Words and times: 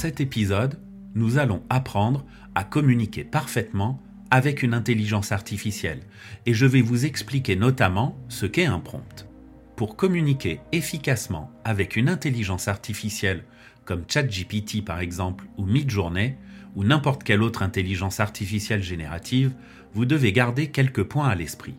cet 0.00 0.18
épisode, 0.18 0.78
nous 1.14 1.36
allons 1.36 1.62
apprendre 1.68 2.24
à 2.54 2.64
communiquer 2.64 3.22
parfaitement 3.22 4.00
avec 4.30 4.62
une 4.62 4.72
intelligence 4.72 5.30
artificielle 5.30 6.00
et 6.46 6.54
je 6.54 6.64
vais 6.64 6.80
vous 6.80 7.04
expliquer 7.04 7.54
notamment 7.54 8.16
ce 8.30 8.46
qu'est 8.46 8.64
un 8.64 8.78
prompt. 8.78 9.28
Pour 9.76 9.96
communiquer 9.96 10.60
efficacement 10.72 11.50
avec 11.64 11.96
une 11.96 12.08
intelligence 12.08 12.66
artificielle 12.66 13.44
comme 13.84 14.04
ChatGPT 14.08 14.82
par 14.82 15.00
exemple 15.00 15.44
ou 15.58 15.66
Midjourney 15.66 16.36
ou 16.76 16.84
n'importe 16.84 17.22
quelle 17.22 17.42
autre 17.42 17.62
intelligence 17.62 18.20
artificielle 18.20 18.82
générative, 18.82 19.52
vous 19.92 20.06
devez 20.06 20.32
garder 20.32 20.68
quelques 20.68 21.04
points 21.04 21.28
à 21.28 21.34
l'esprit. 21.34 21.74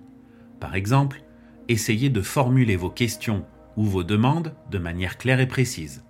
Par 0.59 0.75
exemple, 0.75 1.23
essayez 1.69 2.11
de 2.11 2.22
formuler 2.22 2.75
vos 2.75 2.91
questions 2.91 3.47
ou 3.77 3.83
vos 3.83 4.03
demandes 4.03 4.53
de 4.69 4.77
manière 4.77 5.17
claire 5.17 5.39
et 5.39 5.47
précise. 5.47 6.03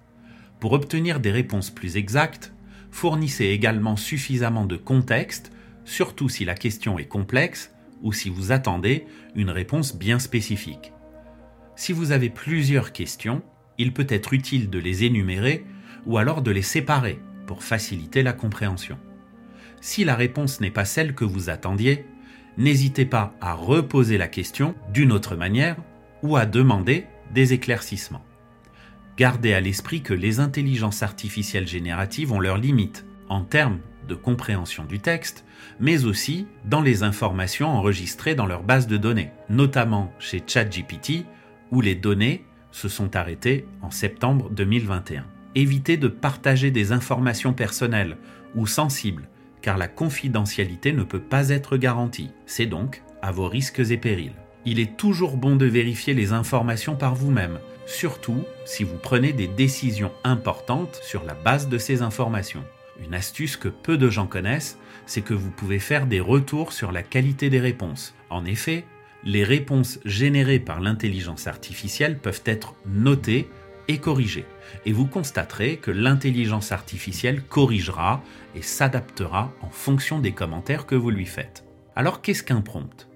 Pour 0.61 0.73
obtenir 0.73 1.20
des 1.20 1.31
réponses 1.31 1.71
plus 1.71 1.97
exactes, 1.97 2.53
fournissez 2.91 3.45
également 3.45 3.95
suffisamment 3.95 4.65
de 4.65 4.77
contexte, 4.77 5.51
surtout 5.85 6.29
si 6.29 6.45
la 6.45 6.53
question 6.53 6.99
est 6.99 7.07
complexe 7.07 7.73
ou 8.03 8.13
si 8.13 8.29
vous 8.29 8.51
attendez 8.51 9.07
une 9.34 9.49
réponse 9.49 9.95
bien 9.95 10.20
spécifique. 10.20 10.93
Si 11.75 11.93
vous 11.93 12.11
avez 12.11 12.29
plusieurs 12.29 12.91
questions, 12.91 13.41
il 13.79 13.91
peut 13.91 14.05
être 14.07 14.34
utile 14.34 14.70
de 14.70 14.77
les 14.77 15.03
énumérer 15.03 15.65
ou 16.05 16.20
alors 16.20 16.43
de 16.43 16.51
les 16.51 16.62
séparer 16.62 17.20
pour 17.48 17.63
faciliter 17.63 18.21
la 18.21 18.34
compréhension. 18.34 18.99
Si 19.81 20.03
la 20.03 20.13
réponse 20.13 20.62
n'est 20.62 20.70
pas 20.70 20.85
celle 20.85 21.15
que 21.15 21.25
vous 21.25 21.49
attendiez, 21.49 22.05
n'hésitez 22.59 23.05
pas 23.05 23.34
à 23.41 23.55
reposer 23.55 24.20
la 24.20 24.27
question 24.27 24.75
d'une 24.93 25.12
autre 25.12 25.35
manière 25.35 25.77
ou 26.21 26.37
à 26.37 26.45
demander 26.45 27.07
des 27.34 27.54
éclaircissements. 27.54 28.23
Gardez 29.21 29.53
à 29.53 29.61
l'esprit 29.61 30.01
que 30.01 30.15
les 30.15 30.39
intelligences 30.39 31.03
artificielles 31.03 31.67
génératives 31.67 32.31
ont 32.31 32.39
leurs 32.39 32.57
limites 32.57 33.05
en 33.29 33.43
termes 33.43 33.77
de 34.07 34.15
compréhension 34.15 34.83
du 34.83 34.97
texte, 34.97 35.45
mais 35.79 36.05
aussi 36.05 36.47
dans 36.65 36.81
les 36.81 37.03
informations 37.03 37.67
enregistrées 37.67 38.33
dans 38.33 38.47
leur 38.47 38.63
base 38.63 38.87
de 38.87 38.97
données, 38.97 39.29
notamment 39.47 40.11
chez 40.17 40.41
ChatGPT, 40.47 41.27
où 41.69 41.81
les 41.81 41.93
données 41.93 42.43
se 42.71 42.89
sont 42.89 43.15
arrêtées 43.15 43.67
en 43.83 43.91
septembre 43.91 44.49
2021. 44.49 45.27
Évitez 45.53 45.97
de 45.97 46.07
partager 46.07 46.71
des 46.71 46.91
informations 46.91 47.53
personnelles 47.53 48.17
ou 48.55 48.65
sensibles, 48.65 49.29
car 49.61 49.77
la 49.77 49.87
confidentialité 49.87 50.93
ne 50.93 51.03
peut 51.03 51.21
pas 51.21 51.49
être 51.49 51.77
garantie. 51.77 52.31
C'est 52.47 52.65
donc 52.65 53.03
à 53.21 53.31
vos 53.31 53.47
risques 53.47 53.83
et 53.91 53.97
périls. 53.97 54.40
Il 54.65 54.79
est 54.79 54.95
toujours 54.95 55.37
bon 55.37 55.55
de 55.55 55.65
vérifier 55.65 56.13
les 56.13 56.34
informations 56.34 56.95
par 56.95 57.15
vous-même, 57.15 57.59
surtout 57.87 58.43
si 58.65 58.84
vous 58.84 58.98
prenez 58.98 59.34
des 59.34 59.48
décisions 59.48 60.12
importantes 60.23 60.99
sur 61.01 61.23
la 61.23 61.34
base 61.34 61.67
de 61.67 61.79
ces 61.79 62.04
informations. 62.04 62.63
Une 63.04 63.15
astuce 63.15 63.57
que 63.57 63.70
peu 63.70 63.98
de 63.98 64.09
gens 64.09 64.28
connaissent, 64.28 64.78
c'est 65.07 65.22
que 65.22 65.34
vous 65.34 65.50
pouvez 65.50 65.79
faire 65.79 66.06
des 66.06 66.19
retours 66.19 66.73
sur 66.73 66.91
la 66.91 67.01
qualité 67.01 67.50
des 67.50 67.59
réponses. 67.59 68.13
En 68.29 68.45
effet, 68.45 68.85
les 69.23 69.44
réponses 69.44 70.00
générées 70.06 70.59
par 70.59 70.79
l'intelligence 70.79 71.47
artificielle 71.47 72.19
peuvent 72.19 72.44
être 72.45 72.75
notées 72.85 73.50
et 73.88 73.97
corrigées. 73.97 74.45
Et 74.85 74.91
vous 74.91 75.07
constaterez 75.07 75.78
que 75.78 75.91
l'intelligence 75.91 76.72
artificielle 76.72 77.41
corrigera 77.41 78.23
et 78.56 78.62
s'adaptera 78.62 79.51
en 79.62 79.69
fonction 79.69 80.19
des 80.19 80.31
commentaires 80.34 80.85
que 80.85 80.95
vous 80.95 81.09
lui 81.09 81.25
faites. 81.25 81.63
Alors 81.95 82.22
qu'est-ce 82.22 82.44
qu'un 82.44 82.62
prompt? 82.62 83.10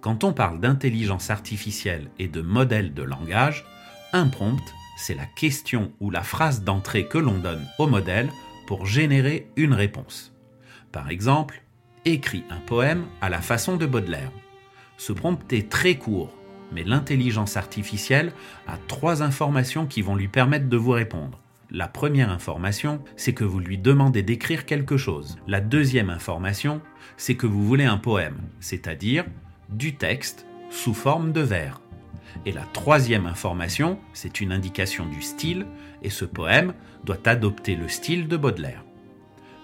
Quand 0.00 0.24
on 0.24 0.32
parle 0.32 0.60
d'intelligence 0.60 1.28
artificielle 1.28 2.10
et 2.18 2.26
de 2.26 2.40
modèle 2.40 2.94
de 2.94 3.02
langage, 3.02 3.66
un 4.14 4.28
prompt, 4.28 4.62
c'est 4.96 5.14
la 5.14 5.26
question 5.26 5.92
ou 6.00 6.10
la 6.10 6.22
phrase 6.22 6.64
d'entrée 6.64 7.06
que 7.06 7.18
l'on 7.18 7.38
donne 7.38 7.66
au 7.78 7.86
modèle 7.86 8.30
pour 8.66 8.86
générer 8.86 9.48
une 9.56 9.74
réponse. 9.74 10.32
Par 10.90 11.10
exemple, 11.10 11.62
écris 12.06 12.44
un 12.48 12.60
poème 12.60 13.04
à 13.20 13.28
la 13.28 13.42
façon 13.42 13.76
de 13.76 13.84
Baudelaire. 13.84 14.32
Ce 14.96 15.12
prompt 15.12 15.52
est 15.52 15.70
très 15.70 15.96
court, 15.96 16.34
mais 16.72 16.82
l'intelligence 16.82 17.58
artificielle 17.58 18.32
a 18.66 18.78
trois 18.88 19.22
informations 19.22 19.86
qui 19.86 20.00
vont 20.00 20.16
lui 20.16 20.28
permettre 20.28 20.68
de 20.68 20.76
vous 20.78 20.92
répondre. 20.92 21.40
La 21.70 21.88
première 21.88 22.30
information, 22.30 23.02
c'est 23.16 23.34
que 23.34 23.44
vous 23.44 23.60
lui 23.60 23.76
demandez 23.76 24.22
d'écrire 24.22 24.64
quelque 24.64 24.96
chose. 24.96 25.36
La 25.46 25.60
deuxième 25.60 26.10
information, 26.10 26.80
c'est 27.18 27.36
que 27.36 27.46
vous 27.46 27.64
voulez 27.66 27.84
un 27.84 27.98
poème, 27.98 28.38
c'est-à-dire 28.60 29.24
du 29.70 29.94
texte 29.94 30.46
sous 30.70 30.94
forme 30.94 31.32
de 31.32 31.40
vers. 31.40 31.80
Et 32.46 32.52
la 32.52 32.64
troisième 32.72 33.26
information, 33.26 33.98
c'est 34.12 34.40
une 34.40 34.52
indication 34.52 35.06
du 35.06 35.22
style, 35.22 35.66
et 36.02 36.10
ce 36.10 36.24
poème 36.24 36.74
doit 37.04 37.18
adopter 37.26 37.76
le 37.76 37.88
style 37.88 38.28
de 38.28 38.36
Baudelaire. 38.36 38.84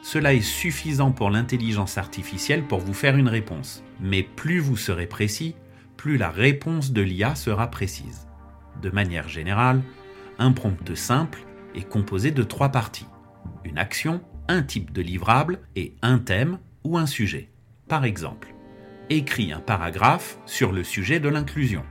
Cela 0.03 0.35
est 0.35 0.41
suffisant 0.41 1.11
pour 1.11 1.31
l'intelligence 1.31 1.99
artificielle 1.99 2.65
pour 2.65 2.81
vous 2.81 2.95
faire 2.95 3.17
une 3.17 3.29
réponse. 3.29 3.83
Mais 4.01 4.23
plus 4.23 4.61
vous 4.61 4.77
serez 4.77 5.07
précis, 5.07 5.57
plus 5.97 6.17
la 6.17 6.31
réponse 6.31 6.93
de 6.93 7.03
l'IA 7.03 7.35
sera 7.35 7.71
précise. 7.71 8.29
De 8.83 8.91
manière 8.91 9.29
générale, 9.29 9.83
un 10.39 10.53
prompt 10.53 10.95
simple 10.95 11.41
est 11.75 11.89
composé 11.89 12.31
de 12.31 12.43
trois 12.43 12.69
parties. 12.69 13.07
Une 13.65 13.79
action, 13.79 14.21
un 14.49 14.63
type 14.63 14.93
de 14.93 15.03
livrable 15.03 15.61
et 15.75 15.95
un 16.03 16.19
thème 16.19 16.59
ou 16.85 16.99
un 16.99 17.07
sujet. 17.07 17.51
Par 17.89 18.05
exemple, 18.05 18.55
écris 19.11 19.53
un 19.53 19.61
paragraphe 19.61 20.39
sur 20.47 20.73
le 20.73 20.85
sujet 20.85 21.21
de 21.21 21.29
l'inclusion 21.29 21.85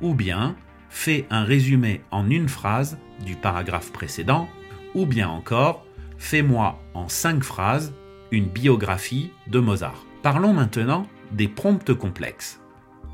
ou 0.00 0.14
bien 0.14 0.56
fais 0.90 1.26
un 1.30 1.44
résumé 1.44 2.02
en 2.10 2.30
une 2.30 2.48
phrase 2.48 2.98
du 3.24 3.34
paragraphe 3.34 3.92
précédent, 3.92 4.48
ou 4.94 5.06
bien 5.06 5.28
encore 5.28 5.84
fais-moi 6.18 6.80
en 6.94 7.08
cinq 7.08 7.42
phrases 7.42 7.94
une 8.30 8.46
biographie 8.46 9.30
de 9.46 9.58
Mozart. 9.58 10.04
Parlons 10.22 10.52
maintenant 10.52 11.06
des 11.32 11.48
prompts 11.48 11.94
complexes. 11.94 12.60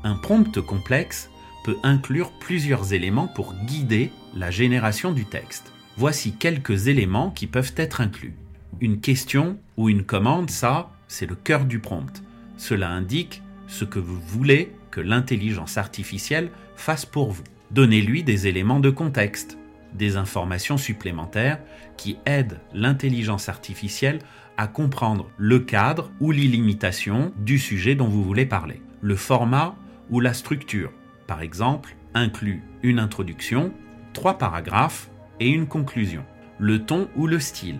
Un 0.03 0.15
prompt 0.15 0.59
complexe 0.61 1.29
peut 1.63 1.77
inclure 1.83 2.31
plusieurs 2.39 2.93
éléments 2.93 3.27
pour 3.27 3.53
guider 3.65 4.11
la 4.35 4.51
génération 4.51 5.11
du 5.11 5.25
texte. 5.25 5.71
Voici 5.97 6.33
quelques 6.33 6.87
éléments 6.87 7.31
qui 7.31 7.47
peuvent 7.47 7.73
être 7.77 8.01
inclus. 8.01 8.35
Une 8.81 8.99
question 8.99 9.57
ou 9.77 9.89
une 9.89 10.03
commande, 10.03 10.49
ça, 10.49 10.91
c'est 11.07 11.25
le 11.25 11.35
cœur 11.35 11.65
du 11.65 11.79
prompt. 11.79 12.24
Cela 12.57 12.89
indique 12.89 13.41
ce 13.67 13.85
que 13.85 13.99
vous 13.99 14.19
voulez 14.19 14.73
que 14.91 15.01
l'intelligence 15.01 15.77
artificielle 15.77 16.51
fasse 16.75 17.05
pour 17.05 17.31
vous. 17.31 17.43
Donnez-lui 17.71 18.23
des 18.23 18.47
éléments 18.47 18.79
de 18.79 18.89
contexte, 18.89 19.57
des 19.93 20.17
informations 20.17 20.77
supplémentaires 20.77 21.59
qui 21.97 22.17
aident 22.25 22.59
l'intelligence 22.73 23.49
artificielle 23.49 24.19
à 24.57 24.67
comprendre 24.67 25.29
le 25.37 25.59
cadre 25.59 26.11
ou 26.19 26.31
l'illimitation 26.31 27.33
du 27.37 27.59
sujet 27.59 27.95
dont 27.95 28.07
vous 28.07 28.23
voulez 28.23 28.45
parler. 28.45 28.81
Le 29.01 29.15
format 29.15 29.75
ou 30.09 30.19
la 30.19 30.33
structure, 30.33 30.91
par 31.27 31.41
exemple, 31.41 31.95
inclut 32.13 32.63
une 32.83 32.99
introduction, 32.99 33.73
trois 34.13 34.37
paragraphes 34.37 35.09
et 35.39 35.49
une 35.49 35.67
conclusion. 35.67 36.23
Le 36.57 36.85
ton 36.85 37.09
ou 37.15 37.27
le 37.27 37.39
style, 37.39 37.79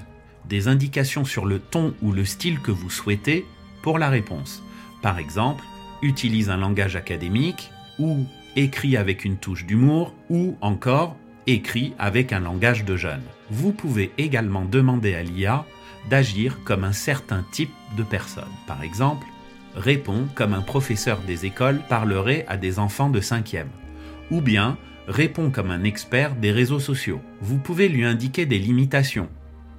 des 0.49 0.67
indications 0.67 1.23
sur 1.23 1.45
le 1.45 1.59
ton 1.59 1.93
ou 2.01 2.11
le 2.11 2.25
style 2.25 2.59
que 2.59 2.71
vous 2.71 2.89
souhaitez 2.89 3.45
pour 3.85 3.99
la 3.99 4.09
réponse. 4.09 4.63
Par 5.03 5.19
exemple, 5.19 5.63
utilise 6.01 6.49
un 6.49 6.57
langage 6.57 6.95
académique 6.95 7.69
ou 7.99 8.25
écrit 8.55 8.97
avec 8.97 9.23
une 9.25 9.37
touche 9.37 9.67
d'humour 9.67 10.11
ou 10.27 10.57
encore 10.59 11.15
écrit 11.45 11.93
avec 11.99 12.33
un 12.33 12.39
langage 12.39 12.83
de 12.83 12.97
jeune. 12.97 13.21
Vous 13.51 13.71
pouvez 13.71 14.11
également 14.17 14.65
demander 14.65 15.13
à 15.13 15.21
l'IA 15.21 15.65
d'agir 16.09 16.63
comme 16.63 16.83
un 16.83 16.93
certain 16.93 17.45
type 17.51 17.69
de 17.95 18.01
personne. 18.01 18.55
Par 18.65 18.81
exemple, 18.81 19.27
réponds 19.75 20.27
comme 20.33 20.55
un 20.55 20.61
professeur 20.63 21.19
des 21.19 21.45
écoles 21.45 21.79
parlerait 21.87 22.43
à 22.47 22.57
des 22.57 22.79
enfants 22.79 23.11
de 23.11 23.21
5e. 23.21 23.67
Ou 24.31 24.41
bien, 24.41 24.79
réponds 25.07 25.51
comme 25.51 25.69
un 25.69 25.83
expert 25.83 26.33
des 26.33 26.51
réseaux 26.51 26.79
sociaux. 26.79 27.21
Vous 27.39 27.59
pouvez 27.59 27.87
lui 27.87 28.03
indiquer 28.03 28.47
des 28.47 28.57
limitations 28.57 29.29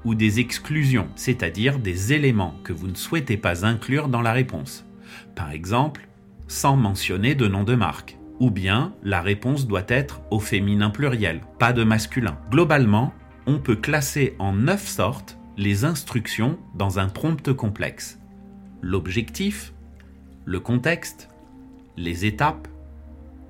ou 0.06 0.14
des 0.14 0.38
exclusions, 0.38 1.08
c'est-à-dire 1.16 1.80
des 1.80 2.12
éléments 2.12 2.54
que 2.62 2.72
vous 2.72 2.86
ne 2.86 2.94
souhaitez 2.94 3.36
pas 3.36 3.66
inclure 3.66 4.08
dans 4.08 4.22
la 4.22 4.32
réponse. 4.32 4.86
Par 5.34 5.50
exemple, 5.50 6.08
sans 6.46 6.76
mentionner 6.76 7.34
de 7.34 7.48
nom 7.48 7.64
de 7.64 7.74
marque. 7.74 8.16
Ou 8.38 8.50
bien 8.52 8.94
la 9.02 9.20
réponse 9.20 9.66
doit 9.66 9.84
être 9.88 10.22
au 10.30 10.38
féminin 10.38 10.90
pluriel, 10.90 11.40
pas 11.58 11.72
de 11.72 11.82
masculin. 11.82 12.38
Globalement, 12.50 13.12
on 13.46 13.58
peut 13.58 13.74
classer 13.74 14.36
en 14.38 14.52
neuf 14.52 14.86
sortes 14.86 15.38
les 15.56 15.84
instructions 15.84 16.56
dans 16.74 17.00
un 17.00 17.08
prompt 17.08 17.52
complexe. 17.52 18.20
L'objectif, 18.82 19.72
le 20.44 20.60
contexte, 20.60 21.30
les 21.96 22.26
étapes, 22.26 22.68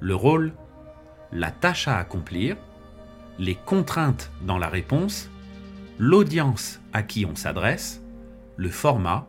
le 0.01 0.15
rôle, 0.15 0.55
la 1.33 1.51
tâche 1.51 1.87
à 1.87 1.99
accomplir, 1.99 2.57
les 3.39 3.57
contraintes 3.57 4.31
dans 4.47 4.57
la 4.57 4.69
réponse, 4.69 5.31
l'audience 5.99 6.81
à 6.93 7.03
qui 7.03 7.27
on 7.27 7.37
s'adresse, 7.37 8.03
le 8.57 8.69
format 8.69 9.29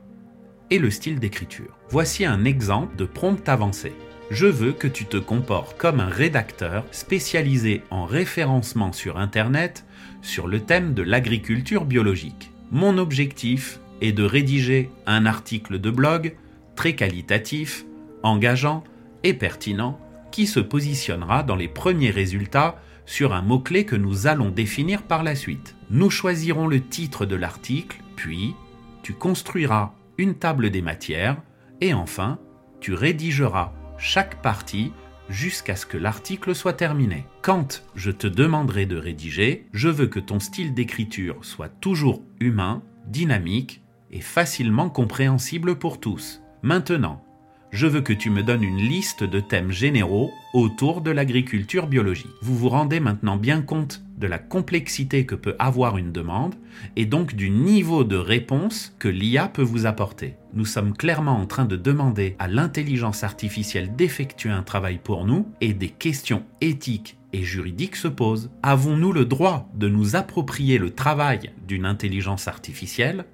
et 0.69 0.79
le 0.79 0.89
style 0.89 1.19
d'écriture. 1.19 1.77
Voici 1.89 2.25
un 2.25 2.43
exemple 2.43 2.95
de 2.97 3.05
prompt 3.05 3.47
avancé. 3.47 3.93
Je 4.29 4.47
veux 4.47 4.73
que 4.73 4.87
tu 4.87 5.05
te 5.05 5.17
comportes 5.17 5.77
comme 5.77 6.01
un 6.01 6.09
rédacteur 6.09 6.83
spécialisé 6.91 7.83
en 7.89 8.05
référencement 8.05 8.91
sur 8.91 9.17
Internet 9.17 9.85
sur 10.21 10.47
le 10.47 10.59
thème 10.59 10.93
de 10.93 11.01
l'agriculture 11.01 11.85
biologique. 11.85 12.51
Mon 12.71 12.97
objectif 12.97 13.79
est 14.01 14.11
de 14.11 14.23
rédiger 14.23 14.89
un 15.05 15.25
article 15.25 15.79
de 15.79 15.89
blog 15.89 16.35
très 16.75 16.93
qualitatif, 16.93 17.85
engageant 18.23 18.83
et 19.23 19.33
pertinent 19.33 19.97
qui 20.31 20.45
se 20.45 20.59
positionnera 20.59 21.43
dans 21.43 21.55
les 21.55 21.69
premiers 21.69 22.11
résultats 22.11 22.75
sur 23.07 23.33
un 23.33 23.41
mot-clé 23.41 23.85
que 23.85 23.95
nous 23.95 24.27
allons 24.27 24.51
définir 24.51 25.01
par 25.01 25.23
la 25.23 25.33
suite. 25.33 25.75
Nous 25.89 26.11
choisirons 26.11 26.67
le 26.67 26.81
titre 26.81 27.25
de 27.25 27.35
l'article, 27.35 28.03
puis 28.15 28.53
tu 29.01 29.13
construiras 29.13 29.93
une 30.19 30.35
table 30.35 30.69
des 30.69 30.83
matières 30.83 31.41
et 31.81 31.95
enfin 31.95 32.37
tu 32.79 32.93
rédigeras 32.93 33.73
chaque 33.97 34.41
partie 34.43 34.91
jusqu'à 35.29 35.75
ce 35.75 35.85
que 35.85 35.97
l'article 35.97 36.53
soit 36.53 36.73
terminé. 36.73 37.25
Quand 37.41 37.83
je 37.95 38.11
te 38.11 38.27
demanderai 38.27 38.85
de 38.85 38.97
rédiger, 38.97 39.67
je 39.73 39.89
veux 39.89 40.07
que 40.07 40.19
ton 40.19 40.39
style 40.39 40.73
d'écriture 40.73 41.37
soit 41.43 41.69
toujours 41.69 42.21
humain, 42.39 42.83
dynamique 43.07 43.81
et 44.11 44.21
facilement 44.21 44.89
compréhensible 44.89 45.75
pour 45.75 45.99
tous. 45.99 46.41
Maintenant, 46.61 47.23
je 47.71 47.87
veux 47.87 48.01
que 48.01 48.13
tu 48.13 48.29
me 48.29 48.43
donnes 48.43 48.63
une 48.63 48.77
liste 48.77 49.23
de 49.23 49.39
thèmes 49.39 49.71
généraux 49.71 50.31
autour 50.53 51.01
de 51.01 51.11
l'agriculture 51.11 51.87
biologique. 51.87 52.31
Vous 52.41 52.55
vous 52.55 52.69
rendez 52.69 52.99
maintenant 52.99 53.37
bien 53.37 53.61
compte 53.61 54.01
de 54.17 54.27
la 54.27 54.39
complexité 54.39 55.25
que 55.25 55.35
peut 55.35 55.55
avoir 55.59 55.97
une 55.97 56.11
demande 56.11 56.55
et 56.95 57.05
donc 57.05 57.35
du 57.35 57.49
niveau 57.49 58.03
de 58.03 58.15
réponse 58.15 58.95
que 58.99 59.07
l'IA 59.07 59.47
peut 59.47 59.61
vous 59.61 59.85
apporter. 59.85 60.35
Nous 60.53 60.65
sommes 60.65 60.95
clairement 60.95 61.37
en 61.37 61.45
train 61.45 61.65
de 61.65 61.75
demander 61.75 62.35
à 62.39 62.47
l'intelligence 62.47 63.23
artificielle 63.23 63.95
d'effectuer 63.95 64.49
un 64.49 64.63
travail 64.63 64.99
pour 65.03 65.25
nous 65.25 65.47
et 65.61 65.73
des 65.73 65.89
questions 65.89 66.43
éthiques 66.61 67.17
et 67.33 67.43
juridiques 67.43 67.97
se 67.97 68.07
posent. 68.07 68.49
Avons-nous 68.63 69.11
le 69.11 69.25
droit 69.25 69.69
de 69.75 69.89
nous 69.89 70.15
approprier 70.15 70.77
le 70.77 70.91
travail 70.91 71.51
d'une 71.67 71.85
intelligence 71.85 72.47
artificielle 72.47 73.25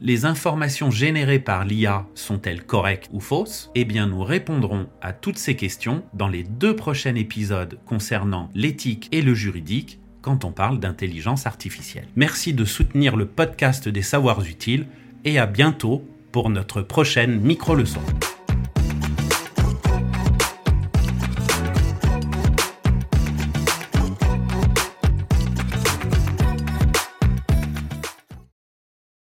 les 0.00 0.24
informations 0.24 0.90
générées 0.90 1.38
par 1.38 1.64
l'IA 1.64 2.06
sont-elles 2.14 2.64
correctes 2.64 3.08
ou 3.12 3.20
fausses? 3.20 3.70
Eh 3.74 3.84
bien, 3.84 4.06
nous 4.06 4.22
répondrons 4.22 4.88
à 5.02 5.12
toutes 5.12 5.38
ces 5.38 5.56
questions 5.56 6.02
dans 6.14 6.28
les 6.28 6.42
deux 6.42 6.76
prochains 6.76 7.14
épisodes 7.14 7.78
concernant 7.86 8.50
l'éthique 8.54 9.08
et 9.12 9.22
le 9.22 9.34
juridique 9.34 9.98
quand 10.22 10.44
on 10.44 10.52
parle 10.52 10.80
d'intelligence 10.80 11.46
artificielle. 11.46 12.06
Merci 12.16 12.52
de 12.52 12.64
soutenir 12.64 13.16
le 13.16 13.26
podcast 13.26 13.88
des 13.88 14.02
savoirs 14.02 14.42
utiles 14.42 14.86
et 15.24 15.38
à 15.38 15.46
bientôt 15.46 16.04
pour 16.32 16.50
notre 16.50 16.82
prochaine 16.82 17.40
micro-leçon. 17.40 18.00